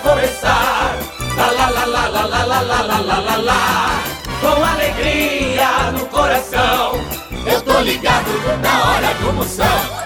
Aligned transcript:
vai 0.00 0.14
começar. 0.14 0.96
Lá, 1.36 1.50
lá, 1.50 1.68
lá, 1.68 1.84
lá, 1.84 2.08
lá, 2.08 2.26
lá, 2.26 2.44
lá, 2.44 2.60
lá, 2.60 2.82
lá, 2.82 3.00
lá, 3.00 3.18
lá, 3.20 3.36
lá. 3.36 4.02
Com 4.40 4.64
alegria 4.64 5.92
no 5.92 6.06
coração. 6.06 7.00
Eu 7.46 7.62
tô 7.62 7.80
ligado 7.80 8.30
na 8.62 8.90
hora 8.90 9.14
do 9.14 9.32
Moção. 9.32 10.00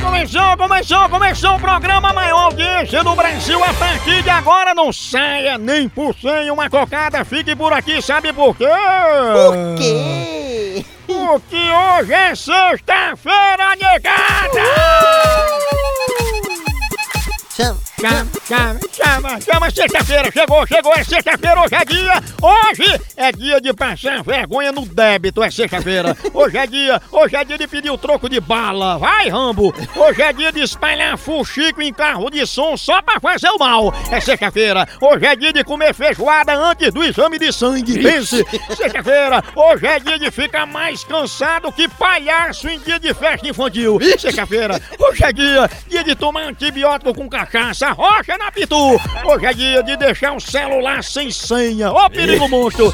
Começou, 0.00 0.56
começou, 0.56 1.08
começou 1.08 1.56
o 1.56 1.60
programa 1.60 2.12
maior 2.12 2.44
audiência 2.44 3.02
do 3.02 3.14
Brasil. 3.14 3.62
A 3.62 3.74
partir 3.74 4.22
de 4.22 4.30
agora 4.30 4.74
não 4.74 4.92
saia 4.92 5.58
nem 5.58 5.88
por 5.88 6.14
cem 6.14 6.50
uma 6.50 6.70
cocada. 6.70 7.24
Fique 7.24 7.54
por 7.54 7.72
aqui, 7.72 8.00
sabe 8.00 8.32
por 8.32 8.56
quê? 8.56 8.66
Por 8.66 9.78
quê? 9.78 10.84
Porque 11.06 11.56
hoje 11.56 12.12
é 12.12 12.34
sexta-feira, 12.34 13.76
negada! 13.76 15.23
Chama, 18.04 18.26
Chama, 18.46 18.78
chama, 18.92 19.40
chama, 19.40 19.70
sexta-feira, 19.70 20.30
chegou, 20.30 20.66
chegou, 20.66 20.92
é 20.92 21.02
sexta-feira, 21.02 21.62
hoje 21.62 21.74
é 21.74 21.84
dia, 21.86 22.22
hoje 22.42 23.00
é 23.16 23.32
dia 23.32 23.58
de 23.58 23.72
passar 23.72 24.22
vergonha 24.22 24.70
no 24.70 24.84
débito, 24.84 25.42
é 25.42 25.50
sexta-feira, 25.50 26.14
hoje 26.34 26.58
é 26.58 26.66
dia, 26.66 27.00
hoje 27.10 27.34
é 27.34 27.42
dia 27.42 27.56
de 27.56 27.66
pedir 27.66 27.90
o 27.90 27.96
troco 27.96 28.28
de 28.28 28.38
bala, 28.40 28.98
vai 28.98 29.30
Rambo, 29.30 29.74
hoje 29.96 30.20
é 30.20 30.30
dia 30.34 30.52
de 30.52 30.60
espalhar 30.60 31.16
fuxico 31.16 31.80
em 31.80 31.90
carro 31.90 32.28
de 32.28 32.46
som 32.46 32.76
só 32.76 33.00
pra 33.00 33.18
fazer 33.18 33.48
o 33.48 33.58
mal, 33.58 33.94
é 34.10 34.20
sexta-feira, 34.20 34.86
hoje 35.00 35.24
é 35.24 35.34
dia 35.34 35.52
de 35.54 35.64
comer 35.64 35.94
feijoada 35.94 36.54
antes 36.54 36.92
do 36.92 37.02
exame 37.02 37.38
de 37.38 37.50
sangue, 37.50 38.02
pense, 38.02 38.44
sexta-feira, 38.76 39.42
hoje 39.56 39.86
é 39.86 39.98
dia 40.00 40.18
de 40.18 40.30
ficar 40.30 40.66
mais 40.66 41.02
cansado 41.02 41.72
que 41.72 41.88
palhaço 41.88 42.68
em 42.68 42.78
dia 42.78 43.00
de 43.00 43.14
festa 43.14 43.48
infantil, 43.48 43.98
sexta-feira, 44.18 44.78
hoje 44.98 45.24
é 45.24 45.32
dia, 45.32 45.70
dia 45.88 46.04
de 46.04 46.14
tomar 46.14 46.42
antibiótico 46.42 47.14
com 47.14 47.26
cachaça, 47.26 47.93
rocha 47.94 48.36
na 48.36 48.50
pitu. 48.50 49.00
Hoje 49.24 49.46
é 49.46 49.54
dia 49.54 49.82
de 49.82 49.96
deixar 49.96 50.32
o 50.32 50.40
celular 50.40 51.02
sem 51.02 51.30
senha. 51.30 51.90
Ô 51.90 52.10
perigo 52.10 52.48
monstro! 52.48 52.92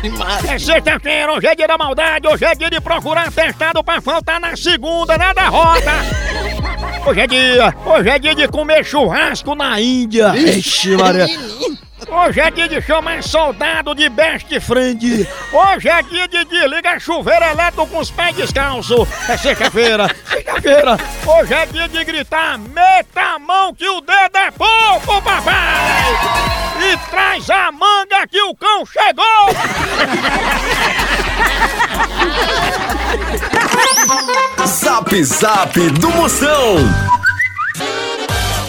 É 0.48 0.58
sexta-feira, 0.58 1.32
hoje 1.32 1.46
é 1.46 1.54
dia 1.54 1.66
da 1.66 1.76
maldade, 1.76 2.28
hoje 2.28 2.44
é 2.44 2.54
dia 2.54 2.70
de 2.70 2.80
procurar 2.80 3.32
testado 3.32 3.82
pra 3.82 4.00
faltar 4.00 4.38
na 4.38 4.56
segunda, 4.56 5.16
na 5.16 5.32
derrota. 5.32 5.90
Hoje 7.06 7.20
é 7.20 7.26
dia, 7.26 7.74
hoje 7.84 8.08
é 8.08 8.18
dia 8.18 8.34
de 8.34 8.48
comer 8.48 8.84
churrasco 8.84 9.54
na 9.54 9.80
Índia. 9.80 10.34
Ixi, 10.36 10.96
Maria. 10.96 11.26
Hoje 12.08 12.40
é 12.40 12.50
dia 12.50 12.68
de 12.68 12.82
chamar 12.82 13.22
soldado 13.22 13.94
de 13.94 14.08
best 14.08 14.58
friend. 14.60 15.28
Hoje 15.52 15.88
é 15.88 16.02
dia 16.02 16.26
de 16.26 16.44
desligar 16.44 16.98
chuveiro 16.98 17.44
elétrico 17.44 17.86
com 17.86 17.98
os 17.98 18.10
pés 18.10 18.34
descalços. 18.34 19.08
É 19.28 19.36
sexta-feira, 19.36 20.14
sexta-feira. 20.50 20.96
Hoje 21.26 21.54
é 21.54 21.66
dia 21.66 21.88
de 21.88 22.04
gritar: 22.04 22.58
meta 22.58 23.20
a 23.20 23.38
mão 23.38 23.74
que 23.74 23.88
o 23.88 24.00
dedo 24.00 24.36
é 24.36 24.50
pouco, 24.50 25.22
papai! 25.22 25.54
E 26.82 26.96
traz 27.10 27.48
a 27.50 27.70
manga 27.70 28.26
que 28.28 28.40
o 28.42 28.54
cão 28.54 28.84
chegou! 28.86 29.24
Zap 34.66 35.24
Zap 35.24 35.90
do 35.90 36.10
Moção. 36.10 36.76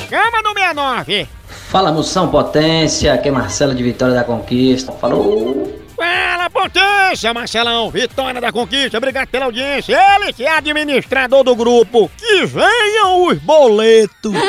Chama 0.09 0.41
no 0.41 0.53
69. 0.53 1.29
Fala 1.69 1.91
Moção 1.91 2.27
Potência, 2.29 3.13
aqui 3.13 3.29
é 3.29 3.31
Marcelo 3.31 3.73
de 3.73 3.81
Vitória 3.81 4.13
da 4.13 4.25
Conquista. 4.25 4.91
Falou! 4.91 5.80
Fala, 6.01 6.49
potência, 6.49 7.31
Marcelão! 7.31 7.91
Vitória 7.91 8.41
da 8.41 8.51
Conquista, 8.51 8.97
obrigado 8.97 9.27
pela 9.27 9.45
audiência. 9.45 9.95
Ele 10.15 10.33
que 10.33 10.43
é 10.43 10.57
administrador 10.57 11.43
do 11.43 11.55
grupo. 11.55 12.09
Que 12.17 12.43
venham 12.43 13.27
os 13.27 13.37
boletos! 13.37 14.33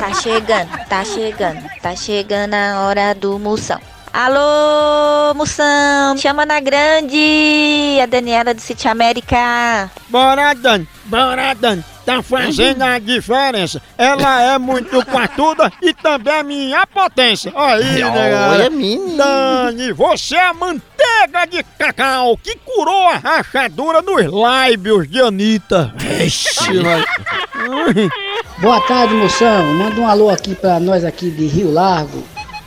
Tá 0.00 0.12
chegando, 0.12 0.88
tá 0.88 1.04
chegando, 1.04 1.70
tá 1.80 1.94
chegando 1.94 2.54
a 2.54 2.80
hora 2.80 3.14
do 3.14 3.38
Moção. 3.38 3.80
Alô, 4.12 5.32
Moção! 5.34 6.16
Chama 6.18 6.44
na 6.44 6.58
grande! 6.58 7.96
A 8.02 8.06
Daniela 8.06 8.52
do 8.52 8.60
City 8.60 8.88
América. 8.88 9.88
Bora, 10.08 10.52
Dan, 10.52 10.84
bora, 11.04 11.54
Dan. 11.54 11.80
Tá 12.06 12.22
fazendo 12.22 12.82
a 12.82 13.00
diferença. 13.00 13.82
Ela 13.98 14.40
é 14.54 14.58
muito 14.58 15.04
patuda 15.04 15.72
e 15.82 15.92
também 15.92 16.34
é 16.34 16.42
minha 16.44 16.86
potência. 16.86 17.52
Aí, 17.52 18.00
Olha, 18.00 18.58
né, 18.58 18.70
menino. 18.70 19.16
Dani, 19.16 19.92
você 19.92 20.36
é 20.36 20.46
a 20.46 20.54
manteiga 20.54 21.46
de 21.50 21.64
cacau 21.76 22.38
que 22.40 22.56
curou 22.58 23.08
a 23.08 23.16
rachadura 23.16 24.00
nos 24.02 24.24
lábios 24.32 25.10
de 25.10 25.20
Anitta. 25.20 25.92
Ixi, 26.24 26.80
mas... 26.80 27.04
Boa 28.62 28.80
tarde, 28.82 29.14
moção. 29.14 29.74
Manda 29.74 30.00
um 30.00 30.06
alô 30.06 30.30
aqui 30.30 30.54
pra 30.54 30.78
nós 30.78 31.04
aqui 31.04 31.28
de 31.28 31.46
Rio 31.46 31.72
Largo, 31.72 32.22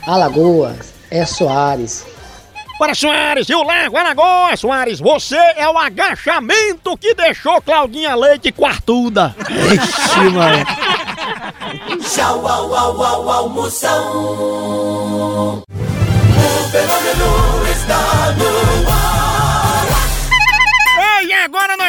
Alagoas, 0.06 0.92
é 1.10 1.24
Soares. 1.24 2.04
Para 2.80 2.94
Soares, 2.94 3.46
Rio 3.46 3.62
Largo, 3.62 3.98
Alagoas, 3.98 4.58
Soares, 4.58 5.00
você 5.00 5.36
é 5.36 5.68
o 5.68 5.76
agachamento 5.76 6.96
que 6.96 7.14
deixou 7.14 7.60
Claudinha 7.60 8.14
Leite 8.14 8.50
quartuda. 8.50 9.36
Ixi, 9.50 10.30
mano. 10.30 10.64
Tchau, 12.02 12.48
au, 12.48 12.74
au, 12.74 13.02
au, 13.02 13.30
au, 13.30 13.48
Moção. 13.50 14.02
O 15.58 15.62
fenômeno 16.72 17.66
está 17.70 18.34
no 18.38 18.69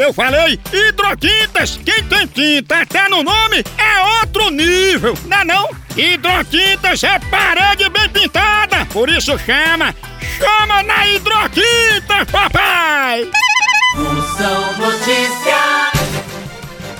Eu 0.00 0.14
falei 0.14 0.58
hidrotintas, 0.72 1.78
quem 1.84 2.02
tem 2.04 2.26
tinta 2.26 2.78
até 2.80 3.06
no 3.10 3.22
nome 3.22 3.62
é 3.76 4.20
outro 4.22 4.48
nível, 4.48 5.12
não 5.26 5.36
é 5.36 5.44
não? 5.44 5.68
Hidrotintas 5.94 7.04
é 7.04 7.18
parede 7.18 7.86
bem 7.90 8.08
pintada, 8.08 8.86
por 8.86 9.10
isso 9.10 9.38
chama, 9.40 9.94
chama 10.38 10.82
na 10.84 11.06
hidrotintas, 11.06 12.30
papai! 12.32 13.30
Moção 13.94 14.78
Notícias. 14.78 16.00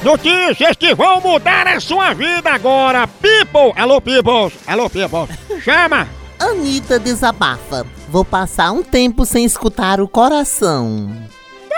Notícias 0.03 0.77
que 0.77 0.95
vão 0.95 1.23
mudar 1.23 1.69
a 1.69 1.81
sua 1.81 2.13
vida 2.13 2.51
agora, 2.51 3.09
people! 3.09 3.73
Alô, 3.77 4.03
people! 4.03 4.53
Alô, 4.67 4.91
people! 4.91 5.27
Chama! 5.63 6.07
Anitta 6.39 6.99
desabafa. 6.99 7.87
Vou 8.11 8.27
passar 8.27 8.73
um 8.73 8.83
tempo 8.83 9.25
sem 9.25 9.47
escutar 9.47 10.03
o 10.03 10.09
coração. 10.09 11.30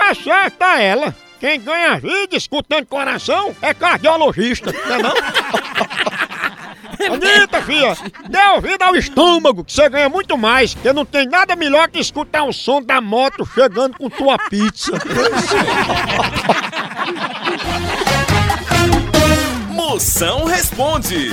Tá 0.03 0.13
certa 0.13 0.81
ela! 0.81 1.15
Quem 1.39 1.61
ganha 1.61 1.97
vida 1.97 2.35
escutando 2.35 2.85
coração 2.85 3.55
é 3.61 3.73
cardiologista, 3.73 4.73
não 4.73 4.95
é 4.95 5.01
não? 5.01 5.13
Anitta, 7.13 7.61
filha, 7.61 7.95
dê 8.27 8.37
ouvido 8.53 8.81
ao 8.81 8.97
estômago, 8.97 9.63
que 9.63 9.71
você 9.71 9.87
ganha 9.87 10.09
muito 10.09 10.37
mais, 10.37 10.73
porque 10.73 10.91
não 10.91 11.05
tem 11.05 11.25
nada 11.25 11.55
melhor 11.55 11.87
que 11.87 11.99
escutar 11.99 12.43
o 12.43 12.51
som 12.51 12.81
da 12.81 12.99
moto 12.99 13.45
chegando 13.45 13.97
com 13.97 14.09
tua 14.09 14.37
pizza. 14.37 14.91
Moção 19.69 20.43
responde. 20.43 21.29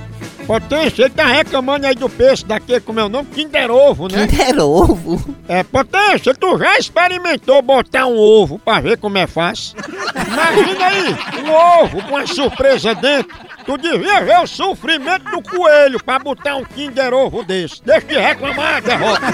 Potência, 0.47 1.03
ele 1.05 1.15
tá 1.15 1.27
reclamando 1.27 1.87
aí 1.87 1.95
do 1.95 2.09
peixe 2.09 2.45
daquele, 2.45 2.81
como 2.81 3.01
é 3.01 3.05
o 3.05 3.09
nome? 3.09 3.27
Kinder 3.29 3.71
Ovo, 3.71 4.07
né? 4.09 4.27
Kinder 4.29 4.61
Ovo. 4.65 5.37
É, 5.49 5.65
Potência, 5.65 6.35
tu 6.35 6.57
já 6.59 6.79
experimentou 6.79 7.61
botar 7.63 8.07
um 8.07 8.17
ovo 8.17 8.59
pra 8.59 8.81
ver 8.81 8.97
como 8.99 9.19
é 9.19 9.27
fácil? 9.27 9.77
Imagina 10.15 10.87
aí, 10.87 11.17
um 11.45 11.83
ovo 11.83 12.03
com 12.03 12.11
uma 12.11 12.27
surpresa 12.27 12.95
dentro. 12.95 13.37
Tu 13.65 13.77
devia 13.79 14.21
ver 14.21 14.39
o 14.39 14.47
sofrimento 14.47 15.25
do 15.31 15.43
coelho 15.43 16.03
pra 16.03 16.21
botar 16.21 16.55
um 16.55 16.65
Kinder 16.65 17.13
Ovo 17.13 17.43
desse. 17.43 17.83
Deixa 17.85 18.07
de 18.07 18.17
reclamar, 18.17 18.81
derrota. 18.81 19.27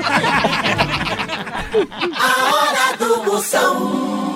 A 2.19 2.55
hora 2.55 2.97
do 2.99 3.25
Moção. 3.25 4.31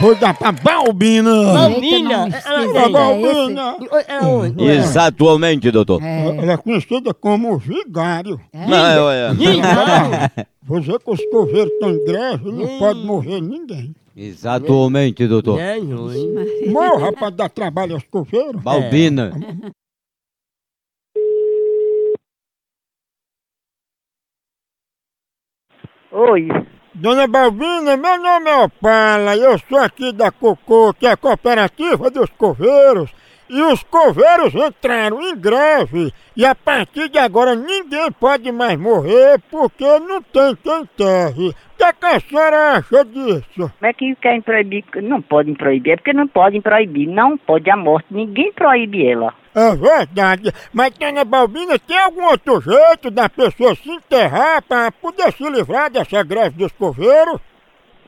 Vou 0.00 0.14
dar 0.16 0.34
pra 0.34 0.50
Balbina. 0.50 1.30
Balbina? 1.52 2.28
Pra 2.72 2.88
Balbina. 2.88 3.76
Exatamente, 4.58 5.70
doutor. 5.70 6.02
Ela 6.02 6.52
é 6.52 6.56
conhecida 6.56 7.14
como 7.14 7.56
vigário. 7.58 8.40
Não, 8.52 9.10
é. 9.10 9.30
Você 10.64 10.98
que 10.98 11.10
os 11.10 11.24
coveiros 11.30 11.72
estão 11.72 11.90
em 11.90 12.04
greve, 12.04 12.50
não 12.50 12.78
pode 12.78 13.00
morrer 13.04 13.40
ninguém. 13.40 13.94
Exatamente, 14.16 15.26
doutor. 15.26 15.58
Morra 16.68 17.12
pra 17.12 17.30
dar 17.30 17.48
trabalho 17.48 17.94
aos 17.94 18.04
coveiros. 18.04 18.60
Balbina. 18.62 19.32
Oi, 26.10 26.48
Dona 26.94 27.26
Balbina, 27.26 27.96
meu 27.96 28.18
nome 28.18 28.50
é 28.50 28.56
Opala, 28.64 29.34
eu 29.34 29.58
sou 29.60 29.78
aqui 29.78 30.12
da 30.12 30.30
Cocô, 30.30 30.92
que 30.92 31.06
é 31.06 31.12
a 31.12 31.16
cooperativa 31.16 32.10
dos 32.10 32.28
coveiros. 32.36 33.10
E 33.48 33.62
os 33.62 33.82
coveiros 33.82 34.54
entraram 34.54 35.20
em 35.22 35.34
greve 35.34 36.12
e 36.36 36.44
a 36.44 36.54
partir 36.54 37.08
de 37.08 37.18
agora 37.18 37.54
ninguém 37.54 38.12
pode 38.12 38.52
mais 38.52 38.78
morrer 38.78 39.40
porque 39.50 39.84
não 40.00 40.22
tem 40.22 40.54
quem 40.56 40.80
enterre. 40.80 41.48
O 41.48 41.54
que, 41.76 41.84
é 41.84 42.16
a 42.16 42.20
senhora 42.20 42.72
acha 42.72 43.04
disso? 43.06 43.42
como 43.56 43.72
é 43.82 43.92
que 43.94 44.14
querem 44.16 44.42
proibir? 44.42 44.84
Não 45.02 45.22
podem 45.22 45.54
proibir, 45.54 45.92
é 45.92 45.96
porque 45.96 46.12
não 46.12 46.28
podem 46.28 46.60
proibir. 46.60 47.08
Não 47.08 47.38
pode 47.38 47.70
a 47.70 47.76
morte, 47.76 48.06
ninguém 48.10 48.52
proíbe 48.52 49.06
ela. 49.06 49.34
É 49.54 49.74
verdade, 49.76 50.50
mas 50.72 50.90
Dona 50.94 51.24
Balbina, 51.24 51.78
tem 51.78 51.98
algum 51.98 52.24
outro 52.24 52.60
jeito 52.60 53.10
da 53.10 53.28
pessoa 53.28 53.74
se 53.74 53.90
enterrar 53.90 54.62
para 54.62 54.90
poder 54.92 55.30
se 55.32 55.48
livrar 55.48 55.90
dessa 55.90 56.22
greve 56.22 56.56
dos 56.56 56.72
coveiros? 56.72 57.38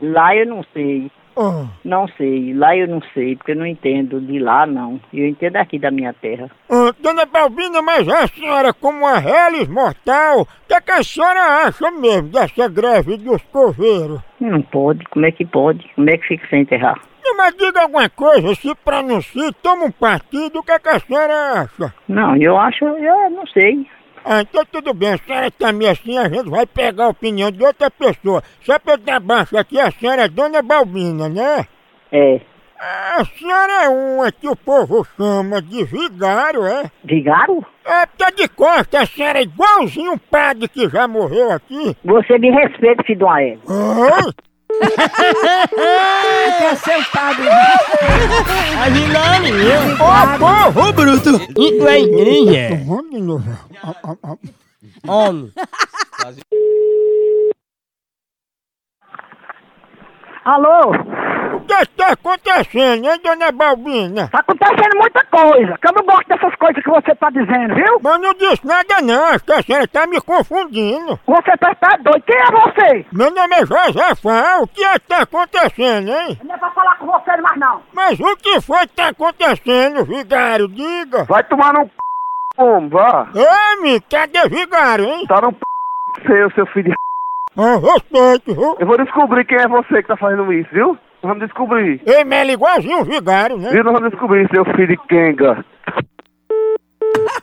Lá 0.01 0.35
eu 0.35 0.47
não 0.47 0.65
sei, 0.73 1.11
Ah. 1.37 1.67
não 1.85 2.09
sei. 2.17 2.55
Lá 2.55 2.77
eu 2.77 2.89
não 2.89 3.01
sei, 3.13 3.37
porque 3.37 3.53
eu 3.53 3.57
não 3.57 3.67
entendo 3.67 4.21
de 4.21 4.39
lá, 4.39 4.67
não. 4.67 5.01
Eu 5.13 5.27
entendo 5.27 5.57
aqui 5.57 5.79
da 5.79 5.91
minha 5.91 6.13
terra. 6.15 6.51
Ah, 6.71 6.93
Dona 7.01 7.27
Balbina, 7.27 7.83
mas 7.83 8.09
a 8.09 8.27
senhora, 8.29 8.73
como 8.73 8.99
uma 9.01 9.19
reles 9.19 9.69
mortal, 9.69 10.43
o 10.43 10.47
que, 10.67 10.75
é 10.75 10.81
que 10.81 10.93
a 10.93 11.03
senhora 11.03 11.67
acha 11.67 11.91
mesmo 11.91 12.29
dessa 12.29 12.69
greve 12.69 13.17
dos 13.19 13.43
coveiros? 13.53 14.21
Não 14.41 14.63
pode, 14.63 15.05
como 15.07 15.27
é 15.27 15.31
que 15.33 15.45
pode? 15.45 15.87
Como 15.95 16.09
é 16.09 16.17
que 16.17 16.27
fica 16.27 16.47
sem 16.49 16.63
enterrar? 16.63 16.99
Não, 17.25 17.37
Mas 17.39 17.55
diga 17.57 17.83
alguma 17.83 18.09
coisa, 18.09 18.55
se 18.55 18.75
pronuncie, 18.85 19.53
toma 19.63 19.87
um 19.87 19.91
partido, 19.91 20.59
o 20.59 20.63
que, 20.63 20.73
é 20.73 20.79
que 20.79 20.89
a 20.89 21.01
senhora 21.01 21.61
acha? 21.63 21.95
Não, 22.07 22.37
eu 22.37 22.57
acho, 22.59 22.85
eu 22.85 23.31
não 23.31 23.47
sei. 23.47 23.87
Ah, 24.25 24.41
então 24.41 24.65
tudo 24.71 24.95
bem, 24.95 25.13
a 25.13 25.19
senhora 25.19 25.51
também 25.51 25.89
assim, 25.89 26.17
a 26.19 26.29
gente 26.29 26.49
vai 26.49 26.65
pegar 26.67 27.05
a 27.05 27.09
opinião 27.09 27.51
de 27.51 27.63
outra 27.63 27.91
pessoa. 27.91 28.43
Só 28.63 28.79
pra 28.79 28.95
eu 28.95 28.99
dar 28.99 29.21
baixo 29.21 29.57
aqui, 29.57 29.79
a 29.81 29.91
senhora 29.91 30.23
é 30.23 30.29
Dona 30.29 30.63
Balbina, 30.63 31.29
né? 31.29 31.67
É, 32.13 32.41
A 32.79 33.25
senhora 33.25 33.85
é 33.85 33.89
uma 33.89 34.31
que 34.33 34.49
o 34.49 34.57
povo 34.57 35.07
chama 35.17 35.61
de 35.61 35.85
vigário, 35.85 36.65
é? 36.65 36.91
vigário? 37.03 37.65
É, 37.85 38.07
tá 38.07 38.31
de 38.31 38.49
costa, 38.49 39.01
a 39.01 39.07
senhora 39.07 39.39
é 39.41 39.43
igualzinho 39.43 40.13
um 40.13 40.19
padre 40.19 40.69
que 40.69 40.89
já 40.89 41.07
morreu 41.09 41.51
aqui. 41.53 41.97
Você 42.05 42.39
me 42.39 42.51
respeita, 42.51 43.03
filho 43.05 43.19
de 43.19 43.25
uma 43.25 43.43
égua. 43.43 43.63
Quer 46.59 46.77
ser 46.79 46.99
o 46.99 47.05
padre? 47.13 47.49
A 47.49 48.91
Milani, 48.91 49.51
Ô 50.01 50.39
povo 50.39 50.93
bruto! 50.93 51.41
Isso 51.59 51.87
é 51.89 52.01
igreja. 52.01 52.81
Homem. 55.07 55.53
Alô? 60.45 60.91
O 61.55 61.61
que 61.61 61.73
está 61.73 62.09
acontecendo, 62.09 63.07
hein, 63.07 63.19
Dona 63.25 63.51
Balbina? 63.51 64.29
Tá 64.29 64.41
acontecendo 64.41 64.99
muita 64.99 65.25
coisa, 65.25 65.79
que 65.79 65.89
eu 65.89 65.93
não 65.95 66.05
gosto 66.05 66.29
dessas 66.29 66.55
coisas 66.57 66.85
que 66.85 66.91
você 66.91 67.15
tá 67.15 67.31
dizendo, 67.31 67.75
viu? 67.75 67.99
Mas 68.03 68.21
não 68.21 68.35
disse 68.35 68.67
nada 68.67 69.01
não, 69.01 69.25
acho 69.29 69.45
que 69.45 69.53
a 69.53 69.63
senhora 69.63 69.89
tá 69.89 70.07
me 70.07 70.21
confundindo. 70.21 71.19
Você 71.27 71.57
tá, 71.57 71.75
tá 71.77 71.97
doido. 72.03 72.23
Quem 72.27 72.37
é 72.37 72.45
você? 72.45 73.07
Meu 73.11 73.31
nome 73.31 73.55
é 73.57 73.65
Josafá, 73.65 74.59
o 74.61 74.67
que 74.67 74.85
é 74.85 74.93
que 74.99 75.07
tá 75.09 75.23
acontecendo, 75.23 76.11
hein? 76.11 76.39
Não 76.45 76.55
é 76.55 76.59
pra 76.59 76.71
falar 76.73 76.97
com 76.99 77.07
você 77.07 77.37
mais 77.41 77.59
não. 77.59 77.83
Mas 77.95 78.21
o 78.21 78.37
que 78.37 78.61
foi 78.61 78.87
que 78.87 78.97
tá 78.97 79.09
acontecendo, 79.09 80.05
vigário? 80.05 80.69
Diga. 80.69 81.25
Vai 81.25 81.43
tomar 81.45 81.73
no 81.73 81.85
c... 81.87 82.89
vá. 82.91 83.29
Ei, 83.35 83.81
me 83.81 83.99
cadê 84.01 84.47
vigário, 84.51 85.07
hein? 85.07 85.25
Tá 85.27 85.41
no 85.41 85.53
p... 85.55 85.61
seu, 86.27 86.51
seu 86.51 86.67
filho 86.67 86.91
de... 86.91 86.95
Ah, 87.57 87.77
respeito, 87.77 88.53
viu? 88.55 88.77
Eu 88.81 88.87
vou 88.87 88.97
descobrir 88.99 89.45
quem 89.45 89.59
é 89.59 89.69
você 89.69 90.03
que 90.03 90.09
tá 90.09 90.17
fazendo 90.17 90.53
isso, 90.53 90.69
viu? 90.73 90.89
Nós 91.23 91.33
vamos 91.33 91.45
descobrir. 91.47 92.01
Ei, 92.05 92.25
Melo, 92.25 92.51
igualzinho 92.51 93.01
o 93.01 93.05
vigário, 93.05 93.57
né? 93.57 93.71
Viu? 93.71 93.85
Nós 93.85 93.93
vamos 93.95 94.11
descobrir, 94.11 94.49
seu 94.53 94.65
filho 94.65 94.89
de 94.89 94.97
Kenga. 95.09 95.65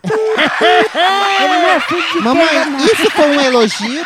Mamãe, 2.21 2.45
isso 2.83 3.09
foi 3.11 3.25
um 3.25 3.39
elogio? 3.41 4.01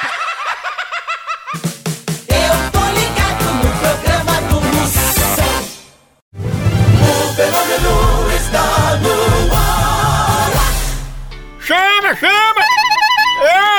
Eu 2.30 2.72
tô 2.72 2.80
ligado 2.94 3.46
no 3.64 3.72
programa 3.80 4.36
do 4.50 4.62
Moção. 4.62 5.64
O 7.02 7.04
fenômeno 7.36 7.96
está 8.36 8.66
no 9.02 9.16
ar. 9.56 10.52
Chama, 11.60 12.14
chama! 12.16 12.55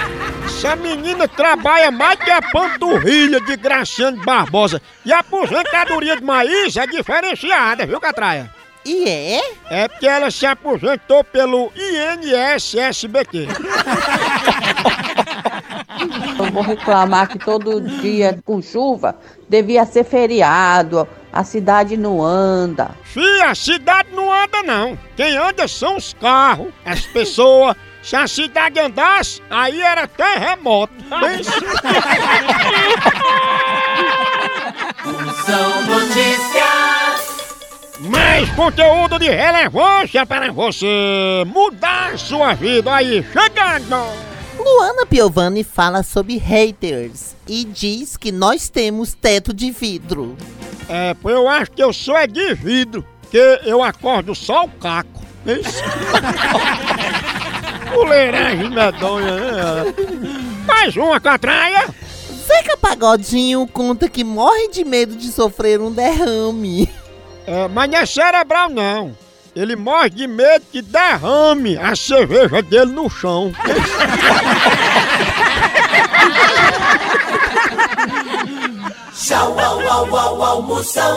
Essa 0.56 0.74
menina 0.74 1.28
trabalha 1.28 1.90
mais 1.90 2.18
que 2.18 2.30
a 2.30 2.40
panturrilha 2.40 3.38
de 3.42 3.58
Graciano 3.58 4.24
Barbosa. 4.24 4.80
E 5.04 5.12
a 5.12 5.18
aposentadoria 5.18 6.16
de 6.16 6.24
Maísa 6.24 6.84
é 6.84 6.86
diferenciada, 6.86 7.84
viu, 7.84 8.00
Catraia? 8.00 8.50
E 8.82 9.06
é? 9.06 9.40
É 9.68 9.86
porque 9.86 10.06
ela 10.06 10.30
se 10.30 10.46
aposentou 10.46 11.22
pelo 11.22 11.70
INSSBT. 11.76 13.48
Eu 16.38 16.50
vou 16.50 16.62
reclamar 16.62 17.28
que 17.28 17.38
todo 17.38 17.78
dia 18.00 18.38
com 18.42 18.62
chuva 18.62 19.14
devia 19.46 19.84
ser 19.84 20.04
feriado, 20.04 21.06
a 21.30 21.44
cidade 21.44 21.98
não 21.98 22.24
anda. 22.24 22.92
Fia, 23.04 23.50
a 23.50 23.54
cidade 23.54 24.08
não 24.14 24.32
anda 24.32 24.62
não. 24.62 24.98
Quem 25.16 25.36
anda 25.36 25.68
são 25.68 25.98
os 25.98 26.14
carros, 26.14 26.68
as 26.82 27.02
pessoas. 27.02 27.76
Se 28.06 28.14
a 28.14 28.28
cidade 28.28 28.78
andasse, 28.78 29.42
aí 29.50 29.82
era 29.82 30.06
terremoto. 30.06 30.94
São 35.44 35.82
notícias. 35.86 37.36
Mais 37.98 38.48
conteúdo 38.50 39.18
de 39.18 39.28
relevância 39.28 40.24
para 40.24 40.52
você 40.52 41.44
mudar 41.48 42.16
sua 42.16 42.54
vida 42.54 42.94
aí, 42.94 43.26
chegando! 43.32 43.96
Luana 44.56 45.04
Piovani 45.04 45.64
fala 45.64 46.04
sobre 46.04 46.36
haters 46.36 47.34
e 47.48 47.64
diz 47.64 48.16
que 48.16 48.30
nós 48.30 48.68
temos 48.68 49.14
teto 49.14 49.52
de 49.52 49.72
vidro. 49.72 50.36
É, 50.88 51.12
pô, 51.14 51.28
eu 51.28 51.48
acho 51.48 51.72
que 51.72 51.82
eu 51.82 51.92
sou 51.92 52.16
é 52.16 52.28
de 52.28 52.54
vidro, 52.54 53.04
porque 53.20 53.60
eu 53.64 53.82
acordo 53.82 54.32
só 54.32 54.64
o 54.64 54.68
caco. 54.68 55.26
Isso. 55.44 55.82
Fuleiragem 57.96 58.68
medonha, 58.68 59.34
né? 59.36 59.94
Mais 60.66 60.94
uma 60.94 61.18
catraia! 61.18 61.88
Zeca 62.46 62.76
Pagodinho 62.76 63.66
conta 63.66 64.06
que 64.06 64.22
morre 64.22 64.68
de 64.68 64.84
medo 64.84 65.16
de 65.16 65.32
sofrer 65.32 65.80
um 65.80 65.90
derrame. 65.90 66.92
É, 67.46 67.66
mas 67.68 67.88
não 67.88 67.96
é 67.96 68.04
cerebral 68.04 68.68
não. 68.68 69.16
Ele 69.54 69.74
morre 69.76 70.10
de 70.10 70.26
medo 70.26 70.66
que 70.70 70.82
derrame 70.82 71.78
a 71.78 71.96
cerveja 71.96 72.60
dele 72.60 72.92
no 72.92 73.08
chão. 73.08 73.50
Tchau, 79.14 79.58
au, 79.58 79.80
au, 79.80 80.14
au, 80.14 80.42
almoção. 80.42 81.16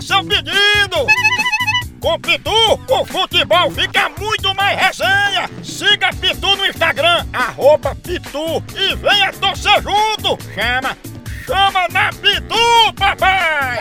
seu 0.00 0.24
pedido. 0.24 1.06
Com 2.00 2.18
Pitu, 2.20 2.50
o 2.88 3.04
futebol 3.04 3.70
fica 3.72 4.08
muito 4.18 4.54
mais 4.54 4.78
resenha. 4.78 5.50
Siga 5.62 6.10
Pitu 6.20 6.56
no 6.56 6.66
Instagram, 6.66 7.26
arroba 7.32 7.94
Pitu 7.96 8.62
e 8.76 8.94
venha 8.94 9.32
torcer 9.32 9.82
junto. 9.82 10.38
Chama, 10.54 10.96
chama 11.44 11.88
na 11.90 12.10
Pitu, 12.10 12.92
papai! 12.96 13.78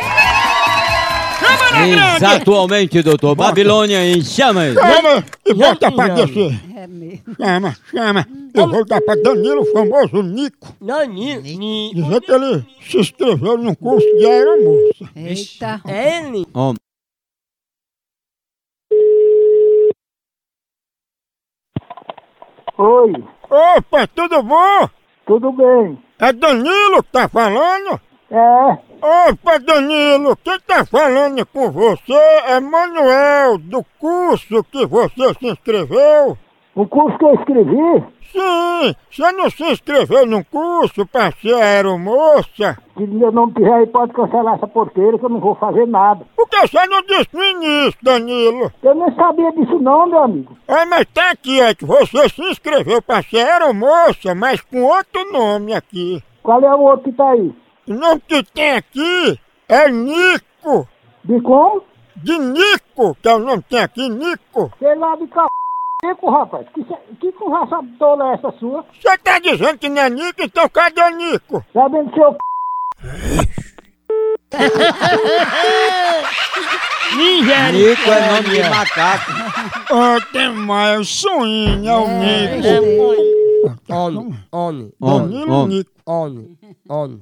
Chama 1.40 1.72
na 1.72 1.88
grande! 1.88 2.16
Exatamente, 2.16 3.02
doutor. 3.04 3.36
Babilônia 3.36 4.04
em 4.04 4.24
chamas. 4.24 4.74
Chama 4.74 5.24
e 5.46 5.54
volta 5.54 5.92
pra 5.92 6.08
descer. 6.10 6.60
É 6.76 6.88
mesmo. 6.88 7.36
Chama, 7.40 7.78
chama. 7.92 8.28
Eu 8.54 8.68
vou 8.68 8.86
dar 8.86 9.02
pra 9.02 9.16
Danilo, 9.16 9.62
o 9.62 9.72
famoso 9.72 10.22
Nico. 10.22 10.76
Danilo. 10.82 11.42
Dizer 11.42 12.22
que 12.22 12.32
ele 12.32 12.66
se 12.82 12.98
inscreveu 12.98 13.58
num 13.58 13.76
curso 13.76 14.08
de 14.18 14.26
aeromoça. 14.26 15.10
Eita. 15.16 15.82
É 15.88 16.20
ele. 16.26 16.46
Ó, 16.54 16.74
Oi, 22.78 23.12
Opa, 23.50 24.08
tudo 24.08 24.44
bom? 24.44 24.90
tudo 25.26 25.52
bem? 25.52 25.98
É 26.20 26.32
Danilo 26.32 27.04
que 27.04 27.12
tá 27.12 27.28
falando? 27.28 28.00
É, 28.30 28.78
Opa, 29.30 29.58
Danilo, 29.60 30.36
quem 30.38 30.60
tá 30.62 30.86
falando 30.86 31.46
com 31.48 31.72
você 31.72 32.14
é 32.46 32.60
Manuel, 32.60 33.58
do 33.58 33.84
curso 34.00 34.64
que 34.66 34.86
você 34.86 35.34
se 35.40 35.48
inscreveu. 35.48 36.38
O 36.78 36.88
curso 36.88 37.18
que 37.18 37.26
eu 37.26 37.34
escrevi, 37.34 38.04
Sim, 38.32 38.96
você 39.10 39.32
não 39.32 39.50
se 39.50 39.64
inscreveu 39.64 40.26
num 40.26 40.44
curso 40.44 41.06
pra 41.08 41.32
ser 41.32 41.56
aeromoça? 41.56 42.78
se 42.96 43.08
meu 43.08 43.32
nome 43.32 43.54
tiver 43.54 43.74
aí, 43.74 43.88
pode 43.88 44.14
cancelar 44.14 44.56
essa 44.56 44.68
porteira 44.68 45.18
que 45.18 45.26
eu 45.26 45.30
não 45.30 45.40
vou 45.40 45.56
fazer 45.56 45.88
nada. 45.88 46.26
Por 46.36 46.48
que 46.48 46.68
você 46.68 46.86
não 46.88 47.02
disse 47.04 47.30
no 47.34 47.44
início, 47.44 47.98
Danilo? 48.04 48.72
Eu 48.84 48.96
nem 48.96 49.16
sabia 49.16 49.52
disso 49.54 49.80
não, 49.80 50.08
meu 50.08 50.20
amigo. 50.20 50.58
É, 50.68 50.86
mas 50.86 51.06
tá 51.14 51.32
aqui, 51.32 51.60
é 51.62 51.74
que 51.74 51.86
você 51.86 52.30
se 52.30 52.42
inscreveu 52.44 53.02
pra 53.02 53.24
ser 53.24 53.40
aeromoça, 53.40 54.36
mas 54.36 54.62
com 54.62 54.84
outro 54.84 55.32
nome 55.32 55.74
aqui. 55.74 56.22
Qual 56.44 56.62
é 56.62 56.76
o 56.76 56.80
outro 56.80 57.10
que 57.10 57.18
tá 57.18 57.32
aí? 57.32 57.56
O 57.88 57.94
nome 57.94 58.22
que 58.28 58.44
tem 58.44 58.72
aqui 58.72 59.40
é 59.70 59.90
Nico. 59.90 60.88
De 61.24 61.42
como? 61.42 61.84
De 62.16 62.38
Nico, 62.38 63.16
que 63.22 63.30
é 63.30 63.36
o 63.36 63.40
nome 63.40 63.64
que 63.64 63.70
tem 63.70 63.80
aqui, 63.80 64.10
Nico. 64.10 64.72
Sei 64.80 64.96
lá 64.96 65.16
de 65.16 65.26
c... 65.28 65.34
Nico, 66.04 66.30
rapaz. 66.30 66.68
Que, 66.76 66.84
que 67.20 67.32
conversa 67.32 67.80
tola 67.98 68.30
é 68.30 68.34
essa 68.36 68.52
sua? 68.60 68.86
Você 68.94 69.18
tá 69.18 69.40
dizendo 69.40 69.80
que 69.80 69.90
não 69.90 70.04
é 70.04 70.10
Nico, 70.12 70.44
então 70.44 70.70
cadê 70.70 71.10
Nico? 71.12 71.66
Sabendo 71.74 72.14
seu 72.14 72.34
c... 72.34 72.38
Nigéria. 77.16 77.90
Nico 77.90 78.12
é 78.12 78.32
nome 78.32 78.50
de 78.50 78.70
macaco. 78.70 79.32
Ó, 79.90 80.20
tem 80.32 80.54
mais 80.54 81.10
sonhinho, 81.10 81.90
é 81.90 81.98
o 81.98 82.08
Nico. 82.08 83.28
On, 83.90 84.34
on, 84.54 84.92
Danilo 85.02 85.52
on. 85.52 85.68
Nico. 85.68 85.92
on, 86.06 86.46
on. 86.90 87.20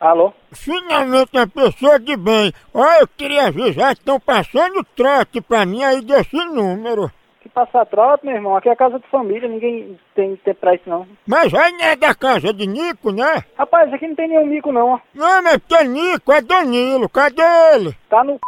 Alô? 0.00 0.32
Finalmente 0.52 1.30
uma 1.34 1.46
pessoa 1.48 1.98
de 1.98 2.16
bem. 2.16 2.52
Olha, 2.72 3.00
eu 3.00 3.08
queria 3.08 3.48
avisar 3.48 3.94
que 3.94 4.00
estão 4.00 4.20
passando 4.20 4.84
trote 4.94 5.40
pra 5.40 5.66
mim 5.66 5.82
aí 5.82 6.00
desse 6.02 6.36
número. 6.36 7.10
Que 7.40 7.48
passar 7.48 7.84
trote, 7.86 8.24
meu 8.24 8.36
irmão? 8.36 8.56
Aqui 8.56 8.68
é 8.68 8.76
casa 8.76 9.00
de 9.00 9.06
família, 9.08 9.48
ninguém 9.48 9.98
tem 10.14 10.36
tempo 10.36 10.60
pra 10.60 10.74
isso 10.76 10.88
não. 10.88 11.06
Mas 11.26 11.52
aí 11.52 11.72
não 11.72 11.84
é 11.84 11.96
da 11.96 12.14
casa 12.14 12.52
de 12.52 12.66
Nico, 12.66 13.10
né? 13.10 13.42
Rapaz, 13.56 13.92
aqui 13.92 14.06
não 14.06 14.14
tem 14.14 14.28
nenhum 14.28 14.46
mico 14.46 14.70
não, 14.70 14.90
ó. 14.90 15.00
Não, 15.12 15.42
mas 15.42 15.58
porque 15.58 15.84
Nico 15.84 16.32
é 16.32 16.40
Danilo, 16.42 17.08
cadê 17.08 17.42
ele? 17.74 17.96
Tá 18.08 18.22
no 18.22 18.34
c... 18.34 18.38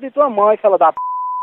de 0.00 0.10
tua 0.10 0.30
mãe, 0.30 0.56
fela 0.56 0.78
da 0.78 0.92
p... 0.92 0.98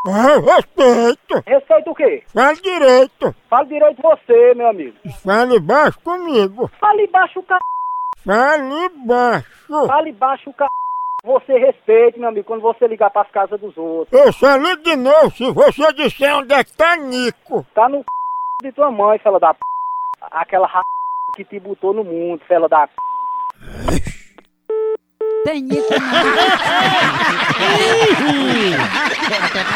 Ah, 0.06 0.56
respeito. 0.56 1.44
Respeita 1.46 1.90
o 1.90 1.96
quê? 1.96 2.24
Fale 2.34 2.60
direito. 2.62 3.36
Fala 3.50 3.66
direito 3.66 4.02
você, 4.02 4.54
meu 4.56 4.68
amigo. 4.68 4.98
Fale 5.24 5.60
baixo 5.60 6.00
comigo. 6.02 6.70
Fale 6.80 7.08
baixo 7.08 7.40
o 7.40 7.44
c... 7.44 7.54
Fale 8.26 8.90
baixo. 9.06 9.88
Fale 9.88 10.12
baixo 10.14 10.50
o 10.50 10.54
c... 10.54 10.66
Você 11.26 11.58
respeite, 11.58 12.20
meu 12.20 12.30
amigo, 12.30 12.46
quando 12.46 12.62
você 12.62 12.86
ligar 12.86 13.10
pras 13.10 13.30
casas 13.32 13.60
dos 13.60 13.78
outros. 13.78 14.12
Eu 14.12 14.34
só 14.34 14.58
ligo 14.58 14.84
de 14.84 14.96
novo 14.96 15.32
se 15.32 15.50
você 15.52 15.94
disser 15.94 16.36
onde 16.36 16.54
é 16.54 16.64
que 16.64 16.74
tá 16.74 16.98
Nico. 16.98 17.66
Tá 17.74 17.88
no 17.88 18.00
c... 18.00 18.06
de 18.62 18.72
tua 18.74 18.92
mãe, 18.92 19.20
fela 19.20 19.40
da 19.40 19.54
p... 19.54 19.60
Aquela 20.32 20.68
ra... 20.68 20.82
que 21.36 21.46
te 21.46 21.60
botou 21.60 21.94
no 21.94 22.04
mundo, 22.04 22.42
fela 22.46 22.68
da 22.68 22.88
p... 22.88 22.94
Tem 25.46 25.62
Nico 25.62 25.88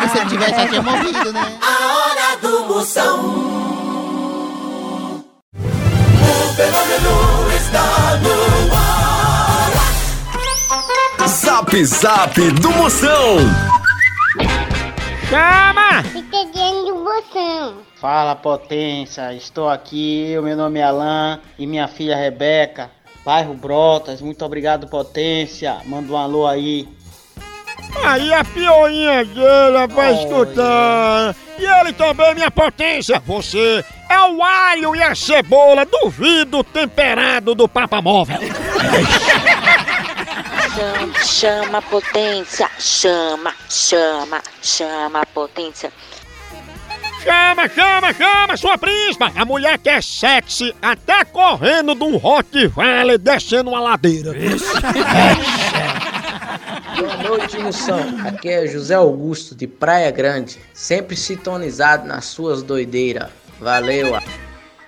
se 0.10 0.18
ele 0.18 0.30
tivesse 0.30 0.68
tinha 0.70 0.82
morrido, 0.82 1.34
né? 1.34 1.42
A 1.62 1.75
hora 1.98 2.38
do 2.42 2.66
Moção. 2.74 3.57
Zap 11.77 11.86
Zap 11.86 12.51
do 12.53 12.72
Moção. 12.72 13.38
Chama! 15.29 16.03
Pegadinha 16.12 16.86
do 16.86 17.03
moção. 17.03 17.77
Fala 18.01 18.36
potência, 18.36 19.34
estou 19.34 19.69
aqui, 19.69 20.36
o 20.39 20.41
meu 20.41 20.55
nome 20.57 20.79
é 20.79 20.84
Alan 20.84 21.39
e 21.60 21.67
minha 21.67 21.88
filha 21.88 22.15
Rebeca, 22.15 22.89
bairro 23.24 23.53
Brotas, 23.53 24.22
muito 24.22 24.43
obrigado 24.43 24.88
potência, 24.88 25.77
manda 25.86 26.12
um 26.12 26.17
alô 26.17 26.48
aí. 26.48 26.88
Aí 28.03 28.34
a 28.34 28.43
pioinha 28.43 29.24
dele 29.25 29.88
vai 29.93 30.13
escutar. 30.13 31.36
E 31.60 31.65
ele 31.65 31.93
também, 31.93 32.36
minha 32.36 32.51
potência. 32.51 33.19
Você 33.25 33.84
é 34.10 34.19
o 34.22 34.43
alho 34.43 34.96
e 34.96 35.01
a 35.01 35.15
cebola 35.15 35.86
do 35.86 36.10
vidro 36.10 36.63
temperado 36.63 37.53
do 37.53 37.67
Papa 37.67 38.01
Móvel. 38.01 38.38
Chama, 40.77 41.24
chama 41.24 41.81
potência, 41.81 42.69
chama, 42.77 43.51
chama, 43.67 44.43
chama 44.62 45.25
potência. 45.34 45.91
Chama, 47.24 47.67
chama, 47.67 48.13
chama, 48.13 48.55
sua 48.55 48.77
príncipa! 48.77 49.31
A 49.36 49.43
mulher 49.43 49.79
que 49.79 49.89
é 49.89 50.00
sexy, 50.00 50.75
até 50.79 51.25
correndo 51.25 51.96
de 51.96 52.03
um 52.03 52.17
Rottweiler 52.17 53.17
descendo 53.17 53.72
uma 53.72 53.79
ladeira. 53.79 54.31
Boa 56.96 57.17
noite, 57.24 57.57
moção. 57.57 58.00
Aqui 58.27 58.48
é 58.48 58.67
José 58.67 58.93
Augusto 58.93 59.55
de 59.55 59.65
Praia 59.65 60.12
Grande, 60.12 60.60
sempre 60.75 61.15
sintonizado 61.15 62.07
nas 62.07 62.25
suas 62.25 62.62
doideiras. 62.62 63.29
Valeu. 63.60 64.15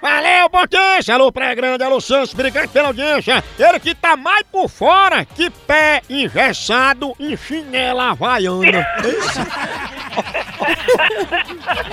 Valeu, 0.01 0.50
potência! 0.50 1.13
Alô, 1.13 1.29
Praia 1.32 1.53
Grande, 1.53 1.84
alô, 1.84 2.00
Santos, 2.00 2.34
obrigado 2.34 2.70
pela 2.70 2.88
audiência. 2.88 3.44
Ele 3.58 3.79
que 3.79 3.94
tá 3.94 4.15
mais 4.15 4.44
por 4.50 4.70
fora 4.70 5.25
que 5.25 5.50
pé 5.50 6.01
engessado 6.10 7.13
em 7.20 7.36
chinela 7.36 8.12
havaiana. 8.12 8.86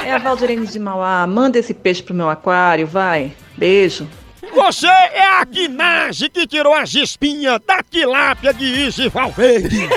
É 0.04 0.12
a 0.12 0.18
Valdirene 0.18 0.66
de 0.66 0.78
Mauá. 0.78 1.26
Manda 1.26 1.58
esse 1.58 1.74
peixe 1.74 2.02
pro 2.02 2.14
meu 2.14 2.30
aquário, 2.30 2.86
vai. 2.86 3.32
Beijo. 3.56 4.08
Você 4.54 4.86
é 4.86 5.40
a 5.40 5.44
Guinase 5.44 6.28
que 6.28 6.46
tirou 6.46 6.74
as 6.74 6.94
espinhas 6.94 7.58
da 7.66 7.82
tilápia 7.82 8.54
de 8.54 8.64
Izzy 8.64 9.08
Valverde. 9.08 9.88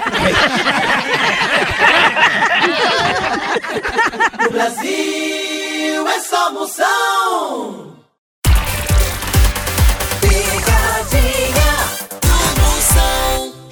No 4.41 4.51
Brasil 4.51 6.07
é 6.07 6.19
só 6.21 6.51
Moção. 6.51 7.88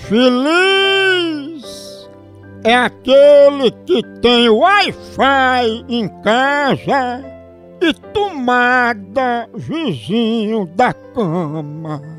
Feliz 0.07 1.65
é 2.63 2.73
aquele 2.73 3.71
que 3.85 4.01
tem 4.21 4.49
Wi-Fi 4.49 5.85
em 5.89 6.07
casa 6.21 7.21
e 7.81 7.93
tomada 8.13 9.49
vizinho 9.53 10.65
da 10.75 10.93
cama. 10.93 12.16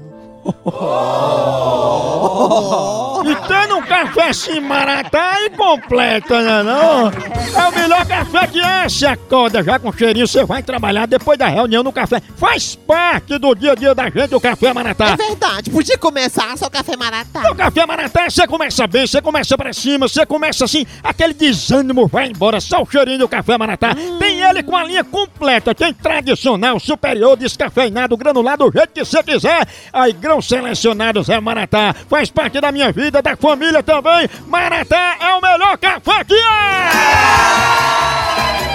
E 3.25 3.37
tendo 3.47 3.77
um 3.77 3.83
café 3.83 4.29
assim 4.29 4.61
maratá 4.61 5.37
e 5.43 5.51
completa, 5.51 6.41
né 6.41 6.63
não? 6.63 7.09
É 7.09 7.69
o 7.69 7.75
melhor 7.75 8.07
café 8.07 8.47
que 8.47 8.61
é, 8.61 8.89
se 8.89 9.05
acorda 9.05 9.63
já 9.63 9.79
com 9.79 9.93
cheirinho, 9.93 10.27
você 10.27 10.45
vai 10.45 10.63
trabalhar 10.63 11.07
depois 11.07 11.39
da 11.39 11.47
reunião 11.49 11.83
no 11.83 11.93
café. 11.93 12.23
Faz 12.37 12.75
parte 12.75 13.37
do 13.39 13.55
dia 13.55 13.73
a 13.73 13.75
dia 13.75 13.95
da 13.95 14.09
gente 14.09 14.35
o 14.35 14.41
café 14.41 14.73
maratá. 14.73 15.09
É 15.09 15.17
verdade, 15.17 15.71
podia 15.71 15.99
começar 15.99 16.57
só 16.57 16.71
café 16.71 16.97
maratá. 16.97 17.51
O 17.51 17.55
café 17.55 17.85
maratá, 17.85 18.31
você 18.31 18.47
começa 18.47 18.87
bem, 18.87 19.07
você 19.07 19.21
começa 19.21 19.59
pra 19.59 19.73
cima, 19.73 20.09
você 20.09 20.25
começa 20.25 20.65
assim, 20.65 20.87
aquele 21.03 21.35
desânimo 21.35 22.07
vai 22.07 22.29
embora, 22.29 22.61
só 22.61 22.83
o 22.83 22.91
cheirinho 22.91 23.19
do 23.19 23.29
café 23.29 23.59
maratá. 23.59 23.95
Tem 24.19 24.41
ele 24.41 24.63
com 24.63 24.77
a 24.77 24.85
linha 24.85 25.05
completa, 25.05 25.75
tem 25.75 25.93
tradicional, 25.93 26.81
superior, 26.81 27.37
descafeinado, 27.37 28.17
granulado, 28.17 28.71
do 28.71 28.73
jeito 28.73 28.93
que 28.93 29.05
você 29.05 29.23
quiser. 29.23 29.67
Aí, 29.93 30.13
grão 30.13 30.38
selecionado 30.43 31.23
Zé 31.23 31.41
Maratá, 31.41 31.95
faz 32.09 32.31
parte 32.31 32.61
da 32.61 32.71
minha 32.73 32.91
vida, 32.93 33.23
da 33.23 33.37
família 33.37 33.83
também. 33.83 34.29
Maratá 34.47 35.17
é 35.21 35.35
o 35.35 35.41
melhor 35.41 35.79
café 35.79 36.25
que 36.25 36.35
é! 36.35 36.89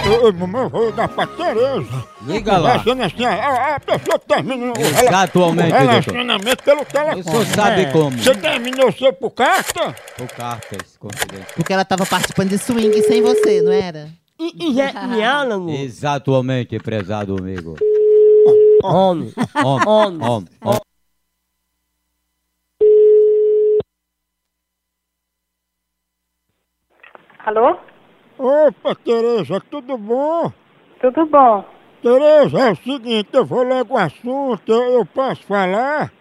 Eu, 0.06 0.14
eu, 0.14 0.36
eu 0.38 0.70
vou 0.70 0.92
dar 0.92 1.08
pra 1.08 1.26
Tereza. 1.26 2.04
Diga 2.24 2.58
lá. 2.58 2.76
Assim, 2.76 3.24
a, 3.26 3.76
a 3.76 3.80
pessoa 3.80 4.20
termina 4.20 4.74
o 4.74 4.78
rela- 4.78 5.02
Exatamente, 5.02 5.72
o 5.74 5.78
relacionamento 5.78 6.64
pelo 6.64 6.84
telefone. 6.86 7.22
O 7.22 7.24
senhor 7.24 7.46
sabe 7.46 7.82
É. 7.84 7.86
como. 7.86 8.18
Você 8.18 8.36
terminou 8.36 8.90
o 8.90 8.92
seu 8.92 9.14
por 9.14 9.32
carta? 9.32 9.96
Por 10.18 10.28
cartas, 10.28 10.98
confidência. 11.00 11.48
Porque 11.56 11.72
ela 11.72 11.86
tava 11.86 12.06
participando 12.06 12.50
de 12.50 12.58
swing 12.58 13.02
sem 13.04 13.22
você, 13.22 13.62
não 13.62 13.72
era? 13.72 14.10
Exatamente, 15.70 16.78
prezado 16.80 17.38
amigo. 17.40 17.78
Homem. 18.84 19.32
Homem, 19.64 19.88
Homem. 19.88 20.22
homem, 20.28 20.50
Alô? 27.46 27.76
Opa, 28.38 28.96
Tereza, 28.96 29.62
tudo 29.70 29.98
bom? 29.98 30.52
Tudo 31.02 31.26
bom. 31.26 31.64
Tereza, 32.02 32.60
é 32.60 32.72
o 32.72 32.76
seguinte, 32.76 33.30
eu 33.34 33.46
vou 33.46 33.64
logo 33.64 33.98
ao 33.98 34.06
assunto, 34.06 34.72
eu, 34.72 34.84
eu 35.00 35.06
posso 35.06 35.44
falar? 35.46 36.12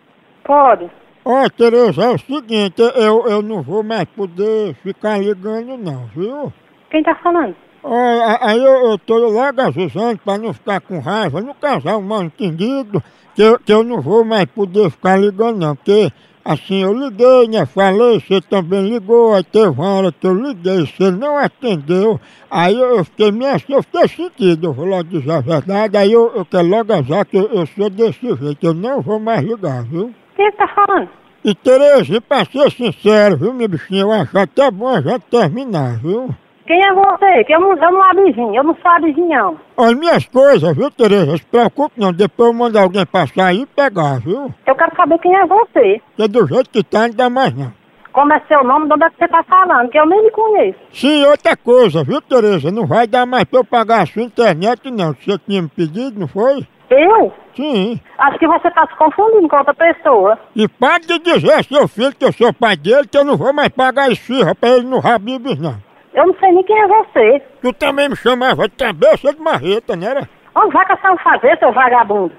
Pode. 0.44 0.90
Ó, 1.24 1.48
Tereza, 1.50 2.04
é 2.04 2.10
o 2.10 2.18
seguinte, 2.18 2.80
eu, 2.80 3.26
eu 3.28 3.42
não 3.42 3.62
vou 3.62 3.82
mais 3.82 4.04
poder 4.04 4.74
ficar 4.76 5.18
ligando 5.18 5.76
não, 5.76 6.06
viu? 6.06 6.52
Quem 6.90 7.02
tá 7.02 7.14
falando? 7.16 7.54
Ó, 7.82 7.94
a- 7.94 8.38
aí 8.50 8.58
eu, 8.62 8.90
eu 8.90 8.98
tô 8.98 9.16
logo 9.18 9.60
avisando 9.60 10.18
pra 10.24 10.38
não 10.38 10.52
ficar 10.52 10.80
com 10.80 11.00
raiva, 11.00 11.40
no 11.40 11.54
casal 11.54 12.00
mal 12.00 12.22
entendido, 12.22 13.02
que 13.34 13.42
eu, 13.42 13.58
que 13.58 13.72
eu 13.72 13.82
não 13.82 14.00
vou 14.00 14.24
mais 14.24 14.44
poder 14.46 14.90
ficar 14.90 15.18
ligando 15.18 15.58
não, 15.58 15.74
porque 15.74 16.12
assim, 16.44 16.82
eu 16.82 16.92
liguei, 16.92 17.48
né, 17.48 17.64
falei, 17.66 18.20
você 18.20 18.40
também 18.40 18.88
ligou, 18.88 19.34
aí 19.34 19.44
teve 19.44 19.68
uma 19.68 19.94
hora 19.94 20.12
que 20.12 20.26
eu 20.26 20.34
liguei, 20.34 20.86
você 20.86 21.10
não 21.10 21.36
atendeu, 21.38 22.20
aí 22.50 22.78
eu, 22.78 23.04
fiquei 23.04 23.30
meio 23.30 23.54
assim, 23.54 23.72
eu 23.72 23.82
fiquei 23.82 24.08
sentido, 24.08 24.66
eu 24.66 24.72
vou 24.72 24.84
logo 24.84 25.04
dizer 25.04 25.30
a 25.30 25.40
verdade, 25.40 25.96
aí 25.96 26.12
eu, 26.12 26.32
eu 26.34 26.44
quero 26.44 26.66
logo 26.66 26.92
avisar 26.92 27.24
que 27.24 27.36
eu, 27.36 27.48
eu 27.52 27.66
sou 27.66 27.88
desse 27.88 28.34
jeito, 28.34 28.66
eu 28.66 28.74
não 28.74 29.00
vou 29.00 29.18
mais 29.18 29.42
ligar, 29.42 29.84
viu? 29.84 30.12
Quem 30.36 30.50
tá 30.52 30.66
falando? 30.68 31.08
E 31.44 31.54
Tereza, 31.54 32.20
pra 32.20 32.44
ser 32.44 32.70
sincero, 32.70 33.36
viu, 33.36 33.52
minha 33.52 33.68
bichinha, 33.68 34.02
eu 34.02 34.12
acho 34.12 34.36
até 34.38 34.70
bom 34.70 34.88
a 34.88 35.00
gente 35.00 35.22
terminar, 35.30 35.98
viu? 35.98 36.34
Quem 36.66 36.80
é 36.84 36.92
você? 36.92 37.44
Que 37.44 37.54
eu 37.54 37.60
não, 37.60 37.72
eu 37.72 37.92
não 37.92 38.02
avizinho, 38.02 38.54
eu 38.54 38.62
não 38.64 38.76
sou 38.80 38.90
avizinhão. 38.90 39.56
Olha, 39.76 39.96
minhas 39.96 40.24
coisas, 40.26 40.76
viu, 40.76 40.90
Tereza? 40.90 41.36
Se 41.36 41.44
preocupe 41.46 42.00
não, 42.00 42.12
depois 42.12 42.48
eu 42.48 42.54
mando 42.54 42.78
alguém 42.78 43.04
passar 43.04 43.46
aí 43.46 43.62
e 43.62 43.66
pegar, 43.66 44.20
viu? 44.20 44.52
Eu 44.66 44.74
quero 44.74 44.94
saber 44.96 45.18
quem 45.18 45.34
é 45.34 45.46
você. 45.46 46.00
Porque 46.16 46.28
do 46.28 46.46
jeito 46.46 46.70
que 46.70 46.84
tá, 46.84 47.08
não 47.08 47.14
dá 47.14 47.28
mais 47.28 47.52
não. 47.56 47.72
como 48.12 48.32
é 48.32 48.40
seu 48.46 48.62
nome, 48.62 48.86
de 48.86 48.94
onde 48.94 49.04
é 49.04 49.10
que 49.10 49.16
você 49.18 49.28
tá 49.28 49.42
falando, 49.42 49.90
que 49.90 49.98
eu 49.98 50.06
nem 50.06 50.22
me 50.22 50.30
conheço. 50.30 50.78
Sim, 50.92 51.24
outra 51.26 51.56
coisa, 51.56 52.04
viu, 52.04 52.20
Tereza? 52.20 52.70
Não 52.70 52.86
vai 52.86 53.06
dar 53.06 53.26
mais 53.26 53.44
pra 53.44 53.60
eu 53.60 53.64
pagar 53.64 54.02
a 54.02 54.06
sua 54.06 54.22
internet, 54.22 54.90
não. 54.90 55.14
Você 55.14 55.38
tinha 55.38 55.62
me 55.62 55.68
pedido, 55.68 56.20
não 56.20 56.28
foi? 56.28 56.66
Eu? 56.90 57.32
Sim. 57.56 57.98
Acho 58.18 58.38
que 58.38 58.46
você 58.46 58.70
tá 58.70 58.86
se 58.86 58.94
confundindo 58.96 59.48
com 59.48 59.56
outra 59.56 59.72
pessoa. 59.74 60.38
E 60.54 60.68
pare 60.68 61.06
de 61.06 61.18
dizer 61.18 61.54
ao 61.54 61.62
seu 61.64 61.88
filho 61.88 62.14
que 62.14 62.24
eu 62.24 62.32
sou 62.32 62.52
pai 62.52 62.76
dele, 62.76 63.08
que 63.08 63.16
eu 63.16 63.24
não 63.24 63.36
vou 63.36 63.52
mais 63.52 63.70
pagar 63.70 64.12
esfirra 64.12 64.54
pra 64.54 64.68
ele 64.70 64.86
no 64.86 64.98
Habibs, 64.98 65.58
não. 65.58 65.74
Eu 66.14 66.26
não 66.26 66.34
sei 66.38 66.52
nem 66.52 66.62
quem 66.64 66.78
é 66.78 66.86
você. 66.88 67.42
Tu 67.62 67.72
também 67.72 68.08
me 68.08 68.16
chamava 68.16 68.68
de 68.68 68.76
cabeça 68.76 69.32
de 69.32 69.40
marreta, 69.40 69.96
não 69.96 70.06
era? 70.06 70.28
Onde 70.54 70.72
vai 70.72 70.84
caçar 70.86 71.12
um 71.12 71.18
fazer, 71.18 71.58
seu 71.58 71.72
vagabundo? 71.72 72.34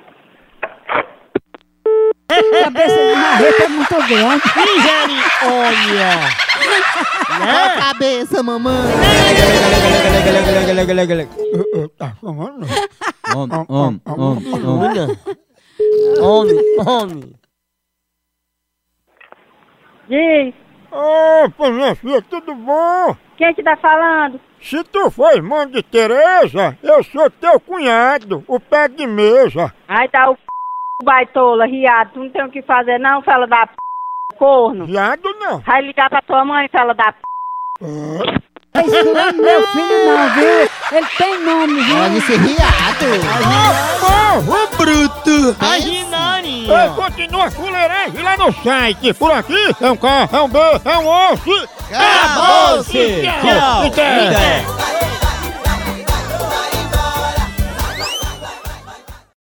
Cabeça 2.27 2.95
de 2.95 3.15
marreta 3.15 3.63
é 3.63 3.67
muito 3.67 3.95
grande. 3.95 4.43
Olha! 5.43 6.43
Qual 7.25 7.65
a 7.65 7.81
cabeça, 7.93 8.43
mamãe? 8.43 8.73
Tá 11.97 12.13
falando? 12.21 12.65
Homem, 13.36 13.65
homem, 13.67 14.01
homem, 14.05 14.65
homem. 14.65 15.19
Homem, 16.19 16.79
homem. 16.86 17.33
Diz, 20.07 20.53
Opa, 20.95 21.71
minha 21.71 21.95
filha, 21.95 22.21
tudo 22.21 22.53
bom? 22.53 23.15
quem 23.36 23.53
que 23.53 23.63
tá 23.63 23.75
falando? 23.75 24.39
Se 24.62 24.84
tu 24.86 25.10
for 25.10 25.34
irmão 25.36 25.65
de 25.65 25.82
Tereza, 25.82 26.77
eu 26.84 27.03
sou 27.03 27.29
teu 27.29 27.60
cunhado, 27.60 28.43
o 28.47 28.60
pé 28.60 28.88
de 28.88 29.06
mesa. 29.08 29.73
Aí 29.88 30.08
tá 30.08 30.29
o 30.29 30.36
c... 30.36 30.41
baitola, 31.03 31.65
riado, 31.65 32.12
tu 32.13 32.19
não 32.19 32.29
tem 32.29 32.45
o 32.45 32.51
que 32.51 32.62
fazer 32.62 32.99
não, 32.99 33.21
fela 33.23 33.47
da 33.47 33.65
p... 33.67 33.73
corno. 34.38 34.86
Viado 34.86 35.34
não. 35.39 35.60
Vai 35.60 35.82
ligar 35.82 36.10
pra 36.10 36.21
tua 36.21 36.45
mãe, 36.45 36.69
fela 36.69 36.93
da 36.93 37.12
p... 37.12 37.19
Esse 38.75 39.03
não 39.03 39.19
é 39.19 39.31
meu 39.31 39.67
filho 39.67 40.05
não, 40.05 40.29
viu? 40.33 40.69
Ele 40.91 41.07
tem 41.17 41.39
nome, 41.43 41.83
viu? 41.83 41.95
Olha 41.97 42.17
esse 42.17 42.36
riado. 42.38 43.05
Porro 43.99 44.67
bruto! 44.77 45.55
Imaginani. 45.62 46.67
Ei, 46.67 46.89
continua 46.95 47.45
a 47.45 47.51
fuleiragem 47.51 48.21
lá 48.23 48.38
no 48.38 48.53
site. 48.63 49.13
Por 49.13 49.31
aqui 49.31 49.75
é 49.79 49.91
um 49.91 49.95
K, 49.95 50.29
é 50.31 50.41
um 50.41 50.49
B, 50.49 50.59
é 50.86 50.97
um 50.97 51.07
osso. 51.07 51.69
Acabou-se. 51.91 53.21
Tchau. 53.41 53.91
Tchau. 53.91 55.12